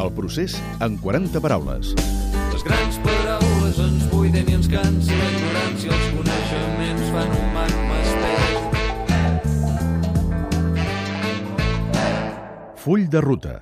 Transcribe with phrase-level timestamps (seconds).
[0.00, 1.94] El procés en 40 paraules.
[2.52, 7.96] Les grans paraules ens buiden i ens cansa la ignorància, els coneixements fan un magma
[8.04, 8.50] espès.
[12.80, 13.54] Full de ruta.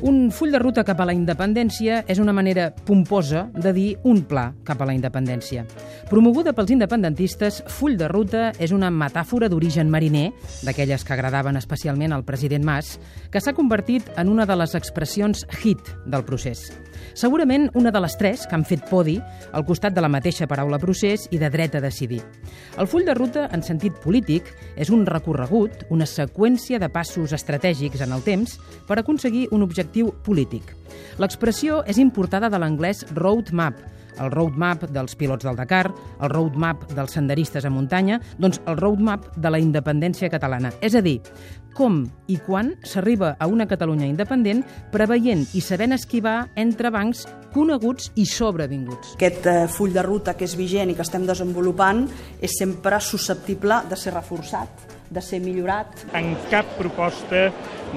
[0.00, 4.22] Un full de ruta cap a la independència és una manera pomposa de dir un
[4.24, 5.66] pla cap a la independència.
[6.10, 10.32] Promoguda pels independentistes, full de ruta és una metàfora d'origen mariner,
[10.66, 12.96] d'aquelles que agradaven especialment al president Mas,
[13.30, 16.64] que s'ha convertit en una de les expressions hit del procés.
[17.14, 19.20] Segurament una de les tres que han fet podi
[19.52, 22.24] al costat de la mateixa paraula procés i de dret a decidir.
[22.74, 28.02] El full de ruta, en sentit polític, és un recorregut, una seqüència de passos estratègics
[28.02, 28.58] en el temps
[28.90, 30.74] per aconseguir un objectiu polític.
[31.22, 33.78] L'expressió és importada de l'anglès roadmap,
[34.18, 35.86] el roadmap dels pilots del Dakar,
[36.20, 40.72] el roadmap dels senderistes a muntanya, doncs el roadmap de la independència catalana.
[40.80, 41.20] És a dir,
[41.76, 44.62] com i quan s'arriba a una Catalunya independent
[44.92, 49.14] preveient i sabent esquivar entre bancs coneguts i sobrevinguts.
[49.16, 52.06] Aquest eh, full de ruta que és vigent i que estem desenvolupant
[52.40, 56.06] és sempre susceptible de ser reforçat, de ser millorat.
[56.14, 57.48] En cap proposta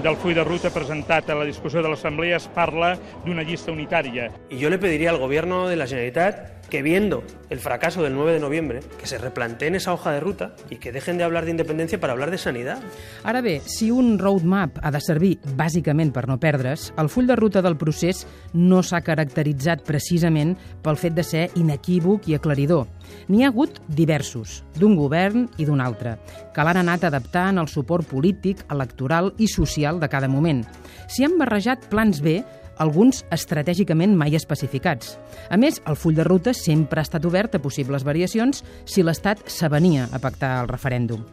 [0.04, 4.32] del full de ruta presentat a la discussió de l'Assemblea es parla d'una llista unitària.
[4.50, 8.34] Y yo le pediría al Gobierno de la Generalitat que viendo el fracaso del 9
[8.34, 11.52] de noviembre, que se replanteen esa hoja de ruta y que dejen de hablar de
[11.52, 12.80] independencia para hablar de sanidad.
[13.24, 17.36] Ara bé, si un roadmap ha de servir bàsicament per no perdre's, el full de
[17.38, 18.24] ruta del procés
[18.58, 22.88] no s'ha caracteritzat precisament pel fet de ser inequívoc i aclaridor.
[23.30, 26.16] N'hi ha hagut diversos, d'un govern i d'un altre,
[26.58, 30.66] que l'han anat adaptant al suport polític, electoral i social de cada moment.
[31.06, 32.40] S'hi han barrejat plans B
[32.78, 35.18] alguns estratègicament mai especificats.
[35.50, 39.46] A més, el full de ruta sempre ha estat obert a possibles variacions si l'Estat
[39.48, 41.24] s'avenia a pactar el referèndum.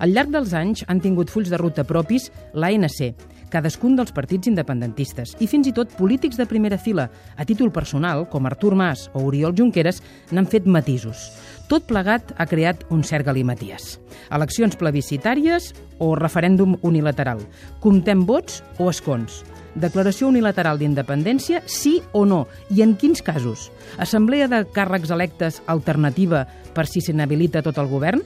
[0.00, 3.14] Al llarg dels anys han tingut fulls de ruta propis l'ANC,
[3.50, 8.28] cadascun dels partits independentistes i fins i tot polítics de primera fila, a títol personal,
[8.30, 11.30] com Artur Mas o Oriol Junqueras, n'han fet matisos.
[11.70, 14.00] Tot plegat ha creat un cert galimaties.
[14.34, 15.68] Eleccions plebiscitàries
[16.02, 17.44] o referèndum unilateral.
[17.78, 19.44] Comptem vots o escons.
[19.78, 22.40] Declaració unilateral d'independència, sí o no?
[22.74, 23.68] I en quins casos?
[24.02, 26.42] Assemblea de càrrecs electes alternativa
[26.74, 28.24] per si s'inhabilita tot el govern?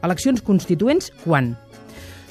[0.00, 1.52] Eleccions constituents, quan?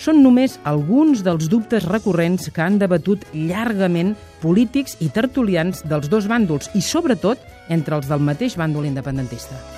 [0.01, 6.25] Són només alguns dels dubtes recurrents que han debatut llargament polítics i tertulians dels dos
[6.25, 7.37] bàndols i, sobretot,
[7.69, 9.74] entre els del mateix bàndol independentista.